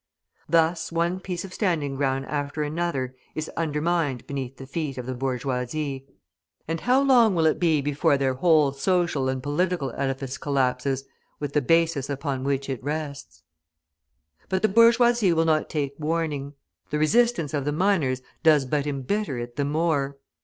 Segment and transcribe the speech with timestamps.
[0.49, 5.13] Thus one piece of standing ground after another is undermined beneath the feet of the
[5.13, 6.07] bourgeoisie;
[6.67, 11.03] and how long will it be before their whole social and political edifice collapses
[11.39, 13.43] with the basis upon which it rests?
[14.49, 16.53] But the bourgeoisie will not take warning.
[16.89, 20.17] The resistance of the miners does but embitter it the more.